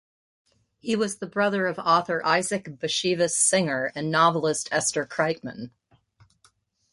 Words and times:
He 0.79 0.95
was 0.95 1.17
the 1.19 1.27
brother 1.27 1.67
of 1.67 1.77
author 1.77 2.25
Isaac 2.25 2.65
Bashevis 2.79 3.35
Singer 3.35 3.91
and 3.93 4.09
novelist 4.09 4.67
Esther 4.71 5.05
Kreitman. 5.05 5.69